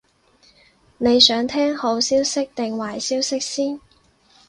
[0.97, 3.79] 你想聽好消息定壞消息先？